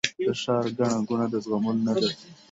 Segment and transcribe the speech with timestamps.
[0.27, 2.09] د ښار ګڼه ګوڼه د زغملو نه ده